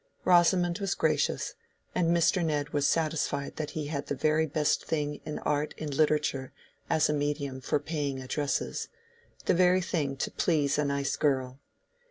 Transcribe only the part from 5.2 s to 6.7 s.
in art and literature